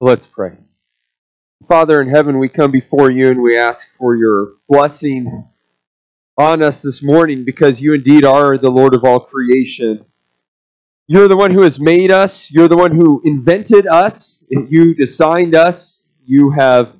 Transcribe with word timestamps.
Let's 0.00 0.26
pray. 0.26 0.56
Father 1.66 2.00
in 2.00 2.08
heaven, 2.08 2.38
we 2.38 2.48
come 2.48 2.70
before 2.70 3.10
you 3.10 3.28
and 3.28 3.42
we 3.42 3.58
ask 3.58 3.88
for 3.98 4.14
your 4.14 4.54
blessing 4.68 5.48
on 6.38 6.62
us 6.62 6.82
this 6.82 7.02
morning 7.02 7.44
because 7.44 7.80
you 7.80 7.94
indeed 7.94 8.24
are 8.24 8.58
the 8.58 8.70
Lord 8.70 8.94
of 8.94 9.04
all 9.04 9.20
creation. 9.20 10.04
You're 11.08 11.28
the 11.28 11.36
one 11.36 11.50
who 11.50 11.62
has 11.62 11.80
made 11.80 12.10
us, 12.10 12.50
you're 12.50 12.68
the 12.68 12.76
one 12.76 12.94
who 12.94 13.22
invented 13.24 13.86
us, 13.86 14.44
you 14.50 14.94
designed 14.94 15.54
us, 15.54 16.02
you 16.24 16.50
have 16.50 16.94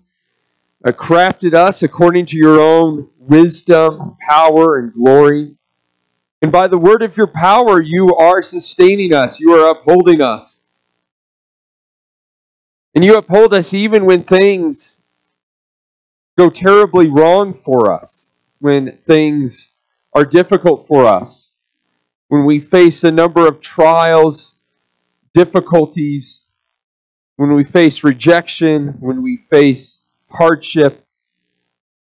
uh, 0.84 0.93
crafted 0.93 1.55
us 1.55 1.82
according 1.82 2.27
to 2.27 2.37
your 2.37 2.61
own 2.61 3.09
wisdom, 3.18 4.16
power, 4.21 4.79
and 4.79 4.93
glory. 4.95 5.57
And 6.43 6.50
by 6.50 6.68
the 6.68 6.79
word 6.79 7.03
of 7.03 7.16
your 7.16 7.27
power, 7.27 7.82
you 7.82 8.14
are 8.14 8.43
sustaining 8.43 9.12
us, 9.12 9.39
you 9.41 9.53
are 9.53 9.71
upholding 9.71 10.23
us. 10.23 10.66
And 12.97 13.05
you 13.05 13.19
uphold 13.19 13.52
us 13.52 13.75
even 13.75 14.07
when 14.07 14.25
things 14.25 15.02
go 16.39 16.48
terribly 16.48 17.11
wrong 17.11 17.53
for 17.53 17.93
us, 17.93 18.30
when 18.59 18.97
things 19.05 19.69
are 20.15 20.25
difficult 20.25 20.87
for 20.87 21.05
us, 21.05 21.53
when 22.29 22.47
we 22.47 22.59
face 22.59 23.05
a 23.05 23.11
number 23.11 23.47
of 23.47 23.61
trials, 23.61 24.59
difficulties, 25.34 26.47
when 27.37 27.55
we 27.55 27.65
face 27.65 28.03
rejection, 28.03 28.95
when 29.01 29.23
we 29.23 29.45
face 29.51 30.03
hardship. 30.31 31.05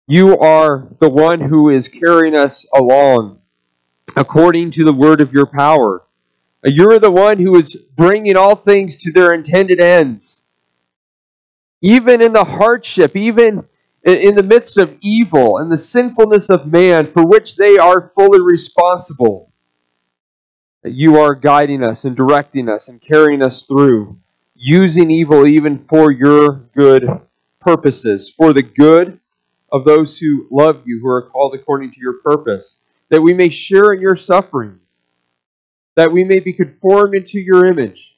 You 0.08 0.36
are 0.40 0.88
the 1.00 1.12
one 1.12 1.42
who 1.42 1.70
is 1.70 1.90
carrying 1.90 2.36
us 2.36 2.66
along 2.74 3.40
according 4.16 4.72
to 4.72 4.84
the 4.84 4.94
word 4.94 5.22
of 5.22 5.32
your 5.32 5.46
power. 5.46 6.08
You're 6.64 6.98
the 6.98 7.12
one 7.12 7.38
who 7.38 7.56
is 7.56 7.76
bringing 7.76 8.36
all 8.36 8.56
things 8.56 8.98
to 9.04 9.12
their 9.12 9.32
intended 9.32 9.80
ends 9.80 10.41
even 11.82 12.22
in 12.22 12.34
the 12.34 12.44
hardship, 12.44 13.16
even 13.16 13.64
in 14.04 14.36
the 14.36 14.44
midst 14.44 14.78
of 14.78 14.98
evil 15.02 15.58
and 15.58 15.72
the 15.72 15.78
sinfulness 15.78 16.50
of 16.50 16.66
man 16.66 17.12
for 17.12 17.26
which 17.26 17.56
they 17.56 17.78
are 17.78 18.12
fully 18.16 18.42
responsible. 18.42 19.52
That 20.84 20.94
You 20.94 21.18
are 21.18 21.36
guiding 21.36 21.84
us 21.84 22.06
and 22.06 22.16
directing 22.16 22.68
us 22.68 22.88
and 22.88 23.00
carrying 23.00 23.44
us 23.44 23.64
through, 23.64 24.18
using 24.56 25.12
evil 25.12 25.46
even 25.46 25.86
for 25.86 26.12
your 26.12 26.50
good 26.76 27.08
purposes, 27.60 28.30
for 28.36 28.54
the 28.54 28.64
good 28.64 29.20
of 29.72 29.86
those 29.86 30.18
who 30.18 30.48
love 30.52 30.82
you, 30.86 31.00
who 31.00 31.08
are 31.08 31.30
called 31.30 31.54
according 31.54 31.92
to 31.92 32.00
your 32.00 32.20
purpose, 32.24 32.80
that 33.10 33.22
we 33.22 33.34
may 33.34 33.50
share 33.50 33.94
in 33.94 34.02
your 34.02 34.16
sufferings, 34.16 34.82
that 35.96 36.12
we 36.12 36.24
may 36.24 36.40
be 36.40 36.54
conformed 36.54 37.14
into 37.14 37.40
your 37.40 37.68
image, 37.68 38.18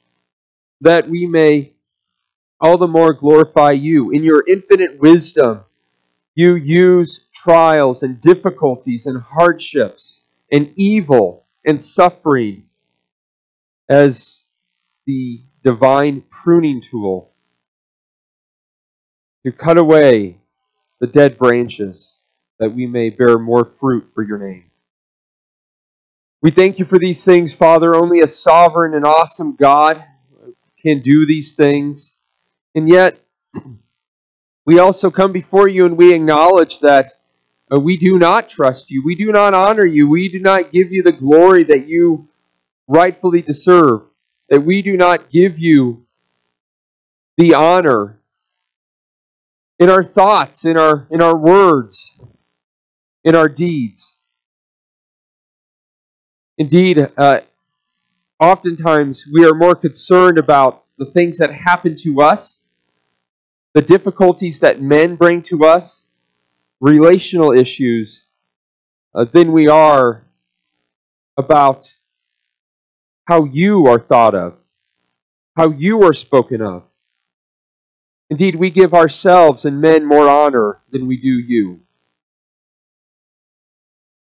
that 0.80 1.08
we 1.08 1.26
may 1.26 1.73
all 2.60 2.78
the 2.78 2.86
more 2.86 3.12
glorify 3.12 3.72
you. 3.72 4.10
In 4.10 4.22
your 4.22 4.44
infinite 4.48 4.98
wisdom, 4.98 5.64
you 6.34 6.54
use 6.54 7.26
trials 7.34 8.02
and 8.02 8.20
difficulties 8.20 9.06
and 9.06 9.20
hardships 9.20 10.24
and 10.50 10.72
evil 10.76 11.44
and 11.66 11.82
suffering 11.82 12.64
as 13.88 14.42
the 15.06 15.42
divine 15.62 16.22
pruning 16.30 16.80
tool 16.80 17.32
to 19.44 19.52
cut 19.52 19.78
away 19.78 20.38
the 21.00 21.06
dead 21.06 21.38
branches 21.38 22.16
that 22.58 22.74
we 22.74 22.86
may 22.86 23.10
bear 23.10 23.38
more 23.38 23.72
fruit 23.78 24.08
for 24.14 24.22
your 24.22 24.38
name. 24.38 24.70
We 26.40 26.50
thank 26.50 26.78
you 26.78 26.84
for 26.84 26.98
these 26.98 27.24
things, 27.24 27.52
Father. 27.52 27.94
Only 27.94 28.20
a 28.20 28.28
sovereign 28.28 28.94
and 28.94 29.06
awesome 29.06 29.56
God 29.56 30.04
can 30.80 31.00
do 31.00 31.26
these 31.26 31.54
things. 31.54 32.13
And 32.74 32.88
yet, 32.88 33.18
we 34.66 34.78
also 34.78 35.10
come 35.10 35.32
before 35.32 35.68
you 35.68 35.86
and 35.86 35.96
we 35.96 36.14
acknowledge 36.14 36.80
that 36.80 37.12
uh, 37.72 37.78
we 37.78 37.96
do 37.96 38.18
not 38.18 38.48
trust 38.48 38.90
you. 38.90 39.02
We 39.04 39.14
do 39.14 39.30
not 39.30 39.54
honor 39.54 39.86
you. 39.86 40.08
We 40.08 40.28
do 40.28 40.38
not 40.38 40.72
give 40.72 40.92
you 40.92 41.02
the 41.02 41.12
glory 41.12 41.64
that 41.64 41.86
you 41.86 42.28
rightfully 42.88 43.42
deserve. 43.42 44.02
That 44.48 44.64
we 44.64 44.82
do 44.82 44.96
not 44.96 45.30
give 45.30 45.58
you 45.58 46.04
the 47.36 47.54
honor 47.54 48.20
in 49.78 49.90
our 49.90 50.04
thoughts, 50.04 50.64
in 50.64 50.76
our, 50.78 51.06
in 51.10 51.22
our 51.22 51.36
words, 51.36 52.10
in 53.24 53.34
our 53.34 53.48
deeds. 53.48 54.16
Indeed, 56.58 57.08
uh, 57.16 57.40
oftentimes 58.38 59.26
we 59.32 59.44
are 59.46 59.54
more 59.54 59.74
concerned 59.74 60.38
about 60.38 60.84
the 60.98 61.06
things 61.06 61.38
that 61.38 61.52
happen 61.52 61.96
to 61.96 62.20
us 62.20 62.60
the 63.74 63.82
difficulties 63.82 64.60
that 64.60 64.80
men 64.80 65.16
bring 65.16 65.42
to 65.42 65.64
us, 65.64 66.06
relational 66.80 67.52
issues, 67.52 68.26
uh, 69.14 69.24
than 69.32 69.52
we 69.52 69.68
are 69.68 70.24
about 71.36 71.92
how 73.26 73.44
you 73.44 73.86
are 73.86 73.98
thought 73.98 74.34
of, 74.34 74.54
how 75.56 75.70
you 75.70 76.02
are 76.02 76.14
spoken 76.14 76.62
of. 76.62 76.84
Indeed, 78.30 78.54
we 78.54 78.70
give 78.70 78.94
ourselves 78.94 79.64
and 79.64 79.80
men 79.80 80.06
more 80.06 80.28
honor 80.28 80.80
than 80.90 81.06
we 81.06 81.16
do 81.16 81.28
you. 81.28 81.80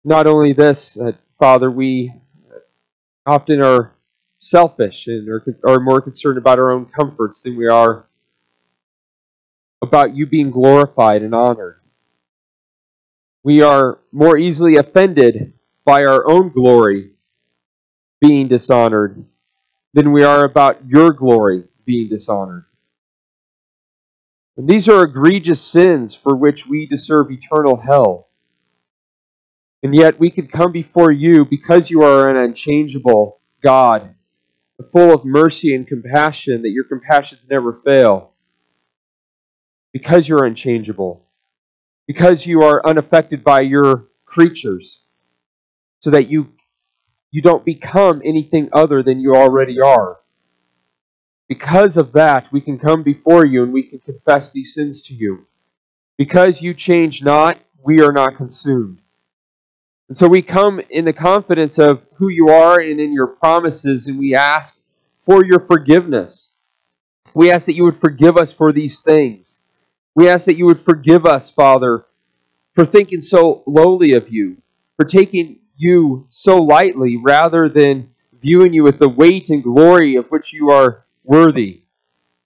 Not 0.03 0.28
only 0.28 0.53
this, 0.53 0.97
uh, 0.97 1.13
Father, 1.40 1.69
we 1.69 2.13
often 3.25 3.63
are 3.63 3.94
selfish 4.40 5.07
and 5.07 5.28
are, 5.30 5.44
are 5.68 5.80
more 5.80 6.01
concerned 6.01 6.38
about 6.38 6.59
our 6.59 6.72
own 6.72 6.85
comforts 6.85 7.41
than 7.41 7.56
we 7.56 7.68
are 7.68 8.07
about 9.81 10.16
you 10.16 10.25
being 10.28 10.52
glorified 10.52 11.24
and 11.24 11.34
honored. 11.34 11.80
We 13.44 13.62
are 13.62 14.00
more 14.12 14.38
easily 14.38 14.75
offended 14.75 15.53
by 15.84 16.03
our 16.03 16.30
own 16.30 16.50
glory 16.50 17.12
being 18.19 18.47
dishonored 18.47 19.25
than 19.94 20.12
we 20.12 20.24
are 20.24 20.46
about 20.46 20.88
your 20.88 21.12
glory 21.12 21.64
being 21.86 22.08
dishonored. 22.08 22.66
And 24.56 24.69
these 24.69 24.88
are 24.88 25.03
egregious 25.03 25.59
sins 25.62 26.13
for 26.13 26.36
which 26.36 26.68
we 26.68 26.86
deserve 26.86 27.31
eternal 27.31 27.78
hell. 27.78 28.28
And 29.81 29.96
yet 29.96 30.19
we 30.19 30.30
can 30.30 30.48
come 30.48 30.72
before 30.72 31.12
you 31.12 31.44
because 31.46 31.90
you 31.90 32.03
are 32.03 32.30
an 32.30 32.38
unchangeable 32.38 33.40
God, 33.63 34.13
full 34.92 35.12
of 35.13 35.25
mercy 35.25 35.74
and 35.74 35.88
compassion, 35.88 36.62
that 36.62 36.69
your 36.69 36.84
compassions 36.84 37.48
never 37.50 37.81
fail 37.84 38.31
because 39.94 40.28
you're 40.28 40.46
unchangeable, 40.46 41.25
because 42.07 42.46
you 42.46 42.62
are 42.63 42.85
unaffected 42.85 43.44
by 43.44 43.62
your 43.62 44.07
creatures, 44.25 45.03
so 46.00 46.09
that 46.12 46.29
you, 46.29 46.50
you 47.31 47.41
don't 47.41 47.66
become 47.66 48.22
anything 48.24 48.69
other 48.74 49.03
than 49.03 49.19
you 49.19 49.35
already 49.35 49.80
are. 49.80 50.18
Because 51.47 51.97
of 51.97 52.13
that, 52.13 52.51
we 52.51 52.62
can 52.62 52.80
come 52.80 53.03
before 53.03 53.46
you 53.46 53.63
and 53.63 53.74
we 53.74 53.84
can 53.84 54.00
confess 54.00 54.51
these 54.51 54.74
sins 54.74 55.01
to 55.03 55.13
you. 55.13 55.47
Because 56.18 56.62
you 56.62 56.74
change 56.74 57.24
not, 57.24 57.59
we 57.84 58.01
are 58.01 58.13
not 58.13 58.38
consumed. 58.38 59.01
And 60.07 60.18
so 60.18 60.28
we 60.28 60.41
come 60.41 60.81
in 60.90 61.06
the 61.06 61.13
confidence 61.13 61.78
of 61.78 62.01
who 62.16 62.30
you 62.30 62.50
are 62.50 62.80
and 62.80 63.00
in 63.00 63.13
your 63.13 63.28
promises, 63.28 64.07
and 64.07 64.19
we 64.19 64.35
ask 64.35 64.80
for 65.24 65.46
your 65.46 65.59
forgiveness. 65.62 66.51
We 67.34 67.51
ask 67.51 67.66
that 67.66 67.75
you 67.75 67.84
would 67.85 67.97
forgive 67.97 68.38
us 68.38 68.51
for 68.51 68.72
these 68.74 69.00
things. 69.00 69.50
We 70.16 70.27
ask 70.27 70.45
that 70.45 70.57
you 70.57 70.66
would 70.66 70.79
forgive 70.79 71.25
us, 71.25 71.49
Father, 71.49 72.05
for 72.73 72.85
thinking 72.85 73.22
so 73.22 73.63
lowly 73.66 74.13
of 74.13 74.29
you, 74.29 74.57
for 74.97 75.05
taking 75.05 75.59
you 75.77 76.27
so 76.29 76.57
lightly 76.57 77.17
rather 77.17 77.69
than 77.69 78.09
viewing 78.41 78.73
you 78.73 78.83
with 78.83 79.00
the 79.00 79.09
weight 79.09 79.50
and 79.50 79.63
glory 79.63 80.16
of 80.16 80.27
which 80.27 80.51
you 80.53 80.69
are 80.69 81.05
worthy. 81.23 81.81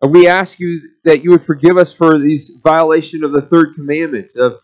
And 0.01 0.13
we 0.13 0.27
ask 0.27 0.59
you 0.59 0.81
that 1.03 1.23
you 1.23 1.31
would 1.31 1.45
forgive 1.45 1.77
us 1.77 1.93
for 1.93 2.19
these 2.19 2.51
violation 2.63 3.23
of 3.23 3.31
the 3.31 3.41
third 3.41 3.75
commandment 3.75 4.35
of, 4.35 4.59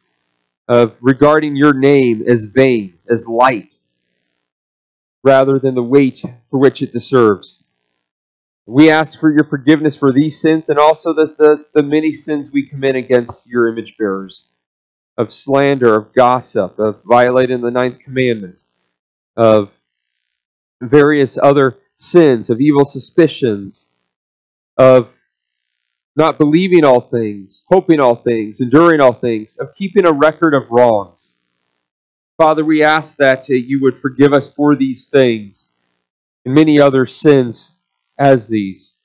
of 0.68 0.96
regarding 1.02 1.56
your 1.56 1.74
name 1.74 2.24
as 2.28 2.46
vain, 2.46 2.96
as 3.10 3.28
light, 3.28 3.76
rather 5.24 5.58
than 5.58 5.74
the 5.74 5.84
weight 5.84 6.24
for 6.50 6.60
which 6.60 6.82
it 6.82 6.94
deserves. 6.94 7.64
We 8.66 8.90
ask 8.90 9.20
for 9.20 9.32
your 9.32 9.44
forgiveness 9.44 9.96
for 9.96 10.12
these 10.12 10.40
sins 10.40 10.70
and 10.70 10.78
also 10.78 11.14
the, 11.14 11.26
the, 11.38 11.66
the 11.74 11.84
many 11.84 12.12
sins 12.12 12.52
we 12.52 12.68
commit 12.68 12.96
against 12.96 13.48
your 13.48 13.68
image 13.68 13.98
bearers 13.98 14.48
of 15.18 15.32
slander, 15.32 15.96
of 15.96 16.14
gossip, 16.14 16.80
of 16.80 17.02
violating 17.04 17.62
the 17.62 17.72
ninth 17.72 18.00
commandment, 18.00 18.60
of 19.36 19.70
various 20.82 21.38
other 21.42 21.78
sins, 21.98 22.50
of 22.50 22.62
evil 22.62 22.86
suspicions, 22.86 23.88
of 24.78 25.16
not 26.16 26.40
believing 26.40 26.86
all 26.86 27.02
things, 27.02 27.64
hoping 27.70 28.00
all 28.00 28.16
things, 28.16 28.62
enduring 28.62 29.02
all 29.02 29.14
things, 29.14 29.58
of 29.58 29.74
keeping 29.76 30.08
a 30.08 30.12
record 30.12 30.56
of 30.56 30.70
wrongs. 30.70 31.38
Father, 32.38 32.66
we 32.66 32.84
ask 32.84 33.18
that 33.18 33.48
you 33.50 33.80
would 33.82 34.02
forgive 34.02 34.34
us 34.34 34.52
for 34.52 34.76
these 34.76 35.08
things 35.10 35.70
and 36.46 36.56
many 36.56 36.80
other 36.80 37.06
sins 37.06 37.72
as 38.22 38.48
these. 38.48 38.96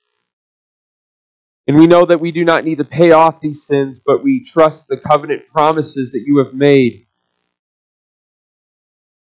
And 1.66 1.76
we 1.76 1.86
know 1.86 2.04
that 2.04 2.20
we 2.20 2.30
do 2.30 2.44
not 2.44 2.64
need 2.64 2.78
to 2.78 2.84
pay 2.84 3.10
off 3.10 3.40
these 3.40 3.64
sins, 3.66 4.00
but 4.04 4.22
we 4.22 4.44
trust 4.44 4.86
the 4.86 4.98
covenant 4.98 5.48
promises 5.48 6.12
that 6.12 6.22
you 6.24 6.38
have 6.38 6.54
made. 6.54 7.06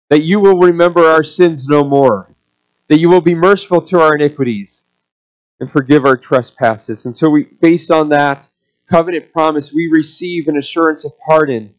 That 0.09 0.23
you 0.23 0.39
will 0.39 0.57
remember 0.59 1.03
our 1.05 1.23
sins 1.23 1.67
no 1.67 1.83
more. 1.83 2.33
That 2.87 2.99
you 2.99 3.09
will 3.09 3.21
be 3.21 3.35
merciful 3.35 3.81
to 3.87 3.99
our 3.99 4.15
iniquities 4.15 4.85
and 5.59 5.69
forgive 5.71 6.05
our 6.05 6.15
trespasses. 6.15 7.05
And 7.05 7.17
so 7.17 7.29
we 7.29 7.47
based 7.61 7.91
on 7.91 8.09
that 8.09 8.47
covenant 8.89 9.33
promise, 9.33 9.73
we 9.73 9.89
receive 9.91 10.47
an 10.47 10.57
assurance 10.57 11.03
of 11.03 11.11
pardon, 11.27 11.73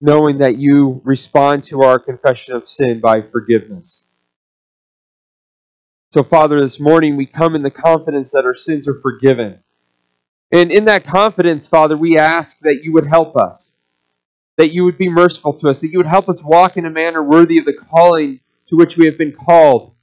knowing 0.00 0.38
that 0.38 0.56
you 0.56 1.00
respond 1.04 1.64
to 1.64 1.82
our 1.82 1.98
confession 1.98 2.54
of 2.56 2.68
sin 2.68 3.00
by 3.00 3.22
forgiveness. 3.22 4.04
So, 6.12 6.22
Father, 6.22 6.60
this 6.60 6.78
morning 6.78 7.16
we 7.16 7.24
come 7.24 7.54
in 7.54 7.62
the 7.62 7.70
confidence 7.70 8.32
that 8.32 8.44
our 8.44 8.54
sins 8.54 8.86
are 8.86 9.00
forgiven. 9.00 9.60
And 10.52 10.70
in 10.70 10.84
that 10.84 11.06
confidence, 11.06 11.66
Father, 11.66 11.96
we 11.96 12.18
ask 12.18 12.58
that 12.58 12.80
you 12.82 12.92
would 12.92 13.06
help 13.06 13.34
us, 13.34 13.78
that 14.58 14.74
you 14.74 14.84
would 14.84 14.98
be 14.98 15.08
merciful 15.08 15.54
to 15.54 15.70
us, 15.70 15.80
that 15.80 15.90
you 15.90 15.98
would 15.98 16.06
help 16.06 16.28
us 16.28 16.44
walk 16.44 16.76
in 16.76 16.84
a 16.84 16.90
manner 16.90 17.22
worthy 17.22 17.58
of 17.58 17.64
the 17.64 17.72
calling 17.72 18.40
to 18.66 18.76
which 18.76 18.98
we 18.98 19.06
have 19.06 19.16
been 19.16 19.32
called, 19.32 19.94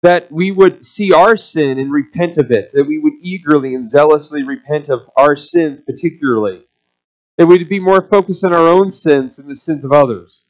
that 0.00 0.32
we 0.32 0.52
would 0.52 0.82
see 0.82 1.12
our 1.12 1.36
sin 1.36 1.78
and 1.78 1.92
repent 1.92 2.38
of 2.38 2.50
it, 2.50 2.70
that 2.72 2.86
we 2.86 2.96
would 2.96 3.12
eagerly 3.20 3.74
and 3.74 3.86
zealously 3.86 4.42
repent 4.42 4.88
of 4.88 5.00
our 5.18 5.36
sins, 5.36 5.82
particularly, 5.82 6.62
that 7.36 7.44
we 7.44 7.58
would 7.58 7.68
be 7.68 7.78
more 7.78 8.00
focused 8.00 8.42
on 8.42 8.54
our 8.54 8.66
own 8.66 8.90
sins 8.90 9.36
than 9.36 9.48
the 9.48 9.54
sins 9.54 9.84
of 9.84 9.92
others 9.92 10.44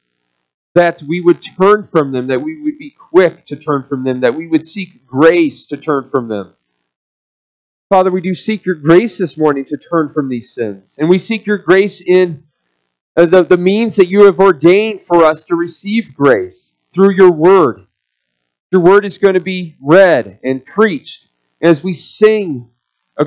that 0.74 1.02
we 1.02 1.20
would 1.20 1.42
turn 1.42 1.84
from 1.84 2.12
them, 2.12 2.28
that 2.28 2.42
we 2.42 2.60
would 2.62 2.78
be 2.78 2.90
quick 2.90 3.46
to 3.46 3.56
turn 3.56 3.84
from 3.88 4.04
them, 4.04 4.20
that 4.20 4.36
we 4.36 4.46
would 4.46 4.64
seek 4.64 5.06
grace 5.06 5.66
to 5.66 5.76
turn 5.76 6.08
from 6.10 6.28
them. 6.28 6.54
Father, 7.90 8.10
we 8.10 8.20
do 8.20 8.34
seek 8.34 8.66
your 8.66 8.74
grace 8.74 9.16
this 9.16 9.38
morning 9.38 9.64
to 9.64 9.78
turn 9.78 10.12
from 10.12 10.28
these 10.28 10.52
sins. 10.52 10.96
And 10.98 11.08
we 11.08 11.18
seek 11.18 11.46
your 11.46 11.58
grace 11.58 12.02
in 12.04 12.44
uh, 13.16 13.26
the, 13.26 13.44
the 13.44 13.56
means 13.56 13.96
that 13.96 14.08
you 14.08 14.24
have 14.24 14.38
ordained 14.38 15.02
for 15.02 15.24
us 15.24 15.44
to 15.44 15.56
receive 15.56 16.14
grace 16.14 16.76
through 16.92 17.14
your 17.14 17.32
word. 17.32 17.86
Your 18.70 18.82
word 18.82 19.06
is 19.06 19.16
going 19.16 19.34
to 19.34 19.40
be 19.40 19.76
read 19.80 20.38
and 20.44 20.64
preached 20.64 21.28
as 21.62 21.82
we 21.82 21.94
sing 21.94 22.68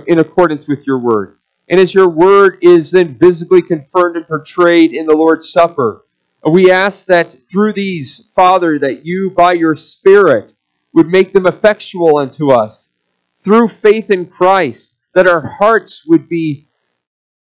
in 0.07 0.19
accordance 0.19 0.67
with 0.67 0.85
your 0.85 0.99
word. 0.99 1.39
And 1.67 1.79
as 1.79 1.93
your 1.93 2.09
word 2.09 2.59
is 2.61 2.91
then 2.91 3.17
visibly 3.17 3.61
confirmed 3.61 4.17
and 4.17 4.27
portrayed 4.27 4.93
in 4.93 5.07
the 5.07 5.15
Lord's 5.15 5.51
Supper 5.51 6.05
we 6.49 6.71
ask 6.71 7.05
that 7.05 7.35
through 7.51 7.73
these, 7.73 8.29
Father, 8.35 8.79
that 8.79 9.05
you, 9.05 9.31
by 9.35 9.53
your 9.53 9.75
Spirit, 9.75 10.53
would 10.93 11.07
make 11.07 11.33
them 11.33 11.45
effectual 11.45 12.17
unto 12.17 12.51
us 12.51 12.95
through 13.43 13.67
faith 13.67 14.09
in 14.09 14.25
Christ, 14.25 14.95
that 15.13 15.27
our 15.27 15.41
hearts 15.59 16.03
would 16.07 16.27
be 16.27 16.67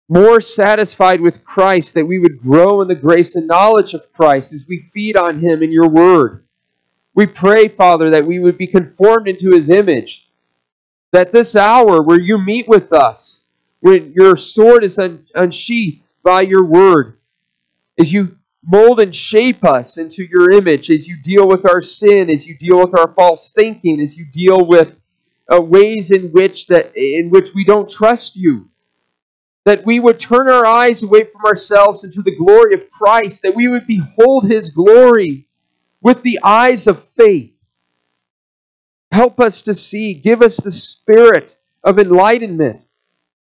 more 0.08 0.40
satisfied 0.40 1.20
with 1.20 1.44
Christ, 1.44 1.96
that 1.96 2.06
we 2.06 2.20
would 2.20 2.42
grow 2.42 2.82
in 2.82 2.88
the 2.88 2.96
grace 2.96 3.36
and 3.36 3.48
knowledge 3.48 3.94
of 3.94 4.14
Christ 4.14 4.54
as 4.54 4.66
we 4.68 4.90
feed 4.94 5.18
on 5.18 5.40
Him 5.40 5.64
in 5.64 5.72
your 5.72 5.90
word. 5.90 6.46
We 7.14 7.26
pray, 7.26 7.68
Father, 7.68 8.12
that 8.12 8.26
we 8.26 8.40
would 8.40 8.58
be 8.58 8.68
conformed 8.68 9.28
into 9.28 9.52
His 9.52 9.70
image, 9.70 10.30
that 11.12 11.32
this 11.32 11.56
hour 11.56 12.02
where 12.02 12.20
you 12.20 12.38
meet 12.38 12.68
with 12.68 12.94
us, 12.94 13.46
when 13.80 14.14
your 14.16 14.38
sword 14.38 14.84
is 14.84 15.00
unsheathed 15.34 16.06
by 16.24 16.42
your 16.42 16.66
word, 16.66 17.18
as 18.00 18.12
you 18.12 18.38
mold 18.66 19.00
and 19.00 19.16
shape 19.16 19.64
us 19.64 19.98
into 19.98 20.24
your 20.24 20.52
image 20.52 20.90
as 20.90 21.08
you 21.08 21.18
deal 21.22 21.48
with 21.48 21.70
our 21.70 21.82
sin, 21.82 22.30
as 22.30 22.48
you 22.48 22.58
deal 22.58 22.80
with 22.80 22.98
our 22.98 23.14
false 23.14 23.52
thinking, 23.52 24.00
as 24.02 24.18
you 24.18 24.26
deal 24.26 24.66
with 24.66 24.94
uh, 25.52 25.62
ways 25.62 26.12
in 26.12 26.32
which 26.32 26.68
that 26.68 26.96
in 26.96 27.30
which 27.30 27.54
we 27.54 27.64
don't 27.64 27.90
trust 27.90 28.36
you. 28.36 28.70
That 29.66 29.86
we 29.86 30.00
would 30.00 30.20
turn 30.20 30.50
our 30.50 30.66
eyes 30.66 31.02
away 31.02 31.24
from 31.24 31.46
ourselves 31.46 32.04
into 32.04 32.22
the 32.22 32.36
glory 32.36 32.76
of 32.76 32.90
Christ, 32.92 33.42
that 33.42 33.56
we 33.56 33.68
would 33.68 33.88
behold 33.88 34.46
his 34.46 34.70
glory 34.70 35.48
with 36.02 36.22
the 36.22 36.40
eyes 36.44 36.86
of 36.88 37.04
faith. 37.04 37.52
Help 39.12 39.40
us 39.40 39.64
to 39.64 39.74
see, 39.74 40.14
give 40.14 40.42
us 40.42 40.58
the 40.58 40.72
spirit 40.72 41.56
of 41.84 42.00
enlightenment. 42.00 42.84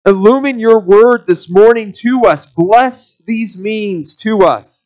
Illumine 0.06 0.60
your 0.60 0.80
word 0.80 1.24
this 1.28 1.50
morning 1.50 1.92
to 1.94 2.22
us. 2.26 2.46
Bless 2.46 3.20
these 3.26 3.58
means 3.58 4.14
to 4.16 4.42
us 4.42 4.85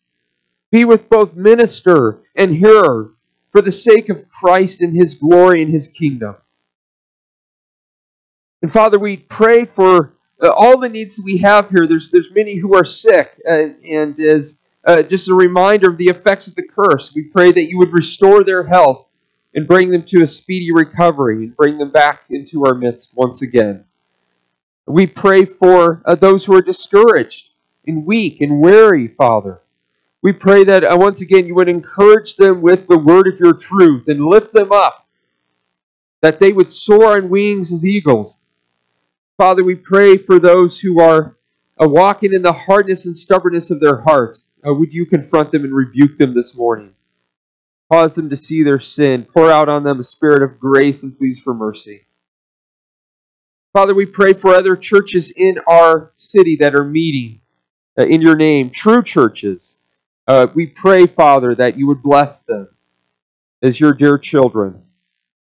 be 0.72 0.86
with 0.86 1.10
both 1.10 1.36
minister 1.36 2.20
and 2.36 2.56
hearer 2.56 3.12
for 3.52 3.62
the 3.62 3.72
sake 3.72 4.10
of 4.10 4.30
Christ 4.30 4.82
and 4.82 4.94
his 4.94 5.16
glory 5.16 5.64
and 5.64 5.72
his 5.72 5.88
kingdom. 5.88 6.36
And 8.62 8.72
Father, 8.72 9.00
we 9.00 9.18
pray 9.18 9.66
for 9.66 10.14
uh, 10.44 10.50
all 10.52 10.80
the 10.80 10.90
needs 10.90 11.16
that 11.16 11.26
we 11.26 11.38
have 11.38 11.70
here. 11.70 11.88
There's, 11.88 12.12
there's 12.12 12.34
many 12.34 12.58
who 12.58 12.76
are 12.76 12.84
sick, 12.84 13.40
uh, 13.50 13.54
and 13.84 14.20
as 14.20 14.60
uh, 14.86 15.04
just 15.04 15.30
a 15.30 15.34
reminder 15.34 15.90
of 15.90 15.98
the 15.98 16.06
effects 16.06 16.48
of 16.48 16.56
the 16.56 16.64
curse, 16.68 17.14
we 17.14 17.24
pray 17.24 17.52
that 17.52 17.70
you 17.70 17.78
would 17.80 17.94
restore 17.94 18.44
their 18.44 18.64
health 18.64 19.08
and 19.54 19.68
bring 19.68 19.90
them 19.90 20.04
to 20.04 20.22
a 20.22 20.28
speedy 20.28 20.72
recovery 20.72 21.44
and 21.44 21.56
bring 21.58 21.78
them 21.78 21.92
back 21.92 22.22
into 22.30 22.66
our 22.66 22.76
midst 22.76 23.16
once 23.16 23.42
again. 23.42 23.84
We 24.86 25.08
pray 25.08 25.46
for 25.46 26.02
uh, 26.06 26.16
those 26.16 26.46
who 26.46 26.56
are 26.56 26.62
discouraged 26.62 27.52
and 27.88 28.06
weak 28.06 28.42
and 28.42 28.62
weary, 28.62 29.08
Father. 29.08 29.62
We 30.22 30.34
pray 30.34 30.66
that 30.66 30.84
uh, 30.84 30.98
once 31.00 31.22
again 31.22 31.48
you 31.48 31.56
would 31.56 31.70
encourage 31.70 32.36
them 32.36 32.62
with 32.62 32.88
the 32.88 32.98
word 32.98 33.28
of 33.28 33.40
your 33.40 33.54
truth 33.54 34.08
and 34.08 34.26
lift 34.26 34.54
them 34.54 34.72
up, 34.72 35.08
that 36.22 36.40
they 36.40 36.52
would 36.52 36.70
soar 36.70 37.18
on 37.18 37.30
wings 37.30 37.72
as 37.72 37.86
eagles. 37.86 38.36
Father, 39.38 39.64
we 39.64 39.76
pray 39.76 40.18
for 40.18 40.38
those 40.38 40.78
who 40.78 41.02
are 41.02 41.38
uh, 41.82 41.88
walking 41.88 42.34
in 42.34 42.42
the 42.42 42.52
hardness 42.52 43.06
and 43.06 43.18
stubbornness 43.18 43.72
of 43.72 43.80
their 43.80 44.02
heart. 44.02 44.40
Uh, 44.68 44.74
would 44.74 44.94
you 44.94 45.06
confront 45.06 45.54
them 45.54 45.64
and 45.64 45.74
rebuke 45.74 46.18
them 46.18 46.34
this 46.34 46.54
morning? 46.54 46.94
Cause 47.90 48.14
them 48.16 48.30
to 48.30 48.36
see 48.36 48.64
their 48.64 48.80
sin. 48.80 49.26
Pour 49.34 49.50
out 49.50 49.70
on 49.70 49.84
them 49.86 50.02
a 50.02 50.04
spirit 50.04 50.44
of 50.44 50.60
grace 50.60 51.04
and 51.04 51.18
pleas 51.18 51.40
for 51.40 51.54
mercy. 51.54 52.06
Father, 53.72 53.96
we 53.96 54.06
pray 54.06 54.34
for 54.34 54.54
other 54.54 54.76
churches 54.76 55.32
in 55.32 55.60
our 55.66 56.12
city 56.18 56.58
that 56.60 56.76
are 56.76 56.84
meeting 56.84 57.40
uh, 57.98 58.06
in 58.06 58.22
your 58.22 58.36
name, 58.36 58.70
true 58.70 59.02
churches 59.02 59.79
uh, 60.30 60.46
we 60.54 60.68
pray, 60.68 61.08
Father, 61.08 61.56
that 61.56 61.76
you 61.76 61.88
would 61.88 62.04
bless 62.04 62.44
them 62.44 62.70
as 63.64 63.80
your 63.80 63.94
dear 63.94 64.20
children, 64.20 64.84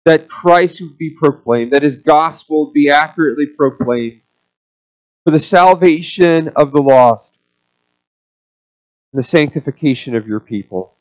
that 0.05 0.29
Christ 0.29 0.79
would 0.79 0.95
be 0.99 1.09
proclaimed, 1.09 1.73
that 1.73 1.81
his 1.81 1.95
gospel 1.95 2.65
would 2.65 2.73
be 2.73 2.91
accurately 2.91 3.47
proclaimed 3.47 4.21
for 5.23 5.31
the 5.31 5.39
salvation 5.39 6.49
of 6.55 6.71
the 6.71 6.83
lost 6.83 7.39
and 9.11 9.19
the 9.19 9.23
sanctification 9.23 10.15
of 10.15 10.27
your 10.27 10.39
people. 10.39 10.93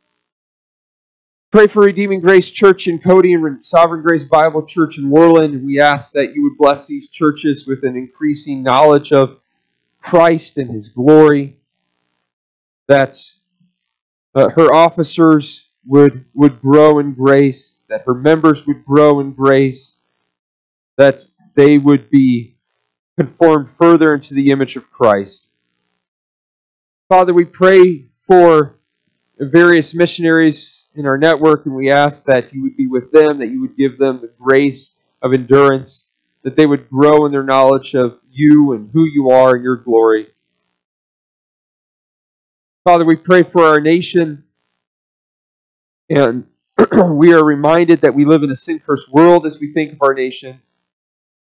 Pray 1.53 1.67
for 1.67 1.83
Redeeming 1.83 2.21
Grace 2.21 2.51
Church 2.51 2.89
in 2.89 2.99
Cody 2.99 3.35
and 3.35 3.65
Sovereign 3.65 4.03
Grace 4.03 4.25
Bible 4.25 4.65
Church 4.65 4.97
in 4.97 5.11
Worland. 5.11 5.63
We 5.63 5.79
ask 5.79 6.11
that 6.13 6.33
you 6.35 6.43
would 6.45 6.57
bless 6.57 6.87
these 6.87 7.11
churches 7.11 7.67
with 7.67 7.85
an 7.85 7.97
increasing 7.97 8.63
knowledge 8.63 9.13
of 9.13 9.41
Christ 10.01 10.57
and 10.57 10.71
his 10.71 10.89
glory, 10.89 11.59
that 12.89 13.21
uh, 14.35 14.49
her 14.51 14.73
officers 14.73 15.69
would, 15.87 16.25
would 16.35 16.61
grow 16.61 16.99
in 16.99 17.15
grace, 17.15 17.79
that 17.89 18.03
her 18.07 18.15
members 18.15 18.67
would 18.67 18.85
grow 18.85 19.21
in 19.21 19.33
grace, 19.33 19.99
that 20.97 21.25
they 21.55 21.79
would 21.79 22.11
be 22.11 22.57
conformed 23.19 23.71
further 23.71 24.15
into 24.15 24.35
the 24.35 24.51
image 24.51 24.77
of 24.77 24.91
Christ. 24.91 25.47
Father, 27.09 27.33
we 27.33 27.45
pray 27.45 28.07
for 28.27 28.81
various 29.39 29.95
missionaries 29.95 30.87
in 30.95 31.07
our 31.07 31.19
network, 31.19 31.67
and 31.67 31.75
we 31.75 31.91
ask 31.91 32.25
that 32.25 32.53
you 32.53 32.63
would 32.63 32.77
be 32.77 32.87
with 32.87 33.13
them, 33.13 33.39
that 33.39 33.49
you 33.49 33.61
would 33.61 33.77
give 33.77 33.99
them 33.99 34.21
the 34.21 34.33
grace 34.41 34.97
of 35.23 35.33
endurance, 35.33 36.07
that 36.43 36.57
they 36.57 36.67
would 36.67 36.89
grow 36.89 37.27
in 37.27 37.33
their 37.33 37.43
knowledge 37.43 37.95
of 37.95 38.19
you 38.31 38.73
and 38.73 38.91
who 38.93 39.05
you 39.05 39.31
are 39.31 39.55
and 39.55 39.63
your 39.63 39.77
glory. 39.77 40.29
Father, 42.85 43.07
we 43.07 43.17
pray 43.17 43.43
for 43.43 43.65
our 43.65 43.81
nation. 43.81 44.45
And 46.11 46.45
we 47.13 47.33
are 47.33 47.43
reminded 47.43 48.03
that 48.03 48.15
we 48.15 48.27
live 48.27 48.43
in 48.43 48.51
a 48.51 48.57
sin 48.57 48.79
cursed 48.79 49.11
world 49.11 49.47
as 49.47 49.59
we 49.59 49.73
think 49.73 49.95
of 49.95 49.99
our 50.03 50.13
nation. 50.13 50.61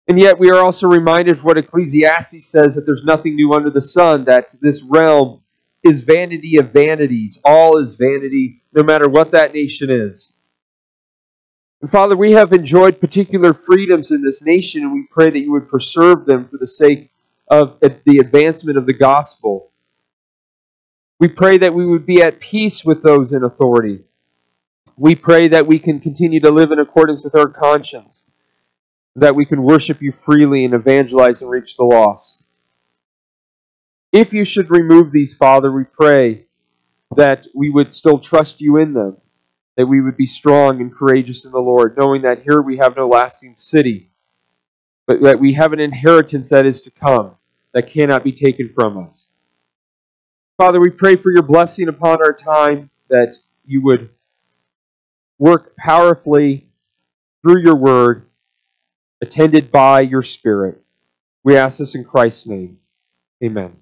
And 0.08 0.22
yet 0.22 0.38
we 0.38 0.52
are 0.52 0.64
also 0.64 0.88
reminded 0.88 1.38
of 1.38 1.44
what 1.44 1.58
Ecclesiastes 1.58 2.46
says 2.46 2.76
that 2.76 2.86
there's 2.86 3.04
nothing 3.04 3.36
new 3.36 3.54
under 3.54 3.72
the 3.72 3.82
sun, 3.82 4.26
that 4.26 4.54
this 4.62 4.84
realm 4.84 5.42
is 5.82 6.02
vanity 6.02 6.60
of 6.60 6.72
vanities. 6.72 7.40
All 7.44 7.80
is 7.80 7.96
vanity, 7.96 8.62
no 8.72 8.84
matter 8.84 9.10
what 9.10 9.32
that 9.32 9.54
nation 9.54 9.90
is. 9.90 10.34
And 11.82 11.90
Father, 11.90 12.16
we 12.16 12.34
have 12.34 12.54
enjoyed 12.54 13.02
particular 13.02 13.56
freedoms 13.56 14.12
in 14.12 14.22
this 14.22 14.44
nation, 14.44 14.84
and 14.84 14.94
we 14.94 15.08
pray 15.10 15.32
that 15.32 15.40
you 15.40 15.52
would 15.54 15.68
preserve 15.68 16.26
them 16.26 16.48
for 16.48 16.58
the 16.58 16.68
sake 16.68 17.10
of 17.50 17.80
the 17.80 18.20
advancement 18.20 18.78
of 18.78 18.86
the 18.86 18.94
gospel. 18.94 19.73
We 21.20 21.28
pray 21.30 21.58
that 21.60 21.74
we 21.74 21.86
would 21.86 22.06
be 22.06 22.22
at 22.22 22.40
peace 22.40 22.84
with 22.86 23.02
those 23.04 23.34
in 23.34 23.44
authority. 23.44 24.02
We 24.98 25.16
pray 25.16 25.50
that 25.50 25.68
we 25.68 25.80
can 25.80 26.00
continue 26.00 26.40
to 26.42 26.52
live 26.52 26.72
in 26.72 26.80
accordance 26.80 27.24
with 27.24 27.36
our 27.36 27.48
conscience. 27.50 28.30
that 29.16 29.36
we 29.36 29.46
can 29.46 29.64
worship 29.64 30.02
you 30.02 30.14
freely 30.26 30.66
and 30.66 30.74
evangelize 30.74 31.42
and 31.42 31.52
reach 31.52 31.78
the 31.78 31.84
lost. 31.84 32.44
If 34.12 34.34
you 34.34 34.46
should 34.46 34.72
remove 34.72 35.12
these, 35.12 35.34
Father, 35.34 35.72
we 35.72 35.84
pray 35.86 36.46
that 37.16 37.48
we 37.56 37.70
would 37.70 37.94
still 37.94 38.20
trust 38.20 38.62
you 38.62 38.78
in 38.78 38.94
them, 38.94 39.18
that 39.78 39.88
we 39.88 40.02
would 40.02 40.18
be 40.18 40.26
strong 40.26 40.82
and 40.82 40.94
courageous 40.94 41.46
in 41.46 41.52
the 41.52 41.60
Lord, 41.60 41.98
knowing 41.98 42.24
that 42.24 42.44
here 42.44 42.62
we 42.62 42.78
have 42.78 42.98
no 42.98 43.08
lasting 43.08 43.56
city, 43.56 44.12
but 45.08 45.22
that 45.24 45.40
we 45.40 45.54
have 45.54 45.74
an 45.74 45.80
inheritance 45.80 46.50
that 46.50 46.66
is 46.66 46.82
to 46.84 46.92
come, 46.92 47.36
that 47.74 47.88
cannot 47.88 48.24
be 48.24 48.34
taken 48.34 48.72
from 48.74 48.98
us. 48.98 49.30
Father, 50.64 50.80
we 50.80 50.92
pray 50.92 51.18
for 51.18 51.30
your 51.30 51.42
blessing 51.42 51.90
upon 51.90 52.22
our 52.24 52.32
time, 52.32 52.90
that 53.10 53.36
you 53.66 53.82
would 53.82 54.12
work 55.38 55.76
powerfully 55.76 56.70
through 57.42 57.62
your 57.62 57.76
word, 57.76 58.28
attended 59.22 59.74
by 59.74 60.00
your 60.00 60.24
Spirit. 60.24 60.82
We 61.44 61.58
ask 61.58 61.80
this 61.80 61.96
in 61.96 62.06
Christ's 62.06 62.48
name. 62.48 62.78
Amen. 63.44 63.76